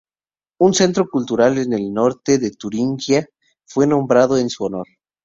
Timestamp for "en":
1.59-1.73, 4.39-4.49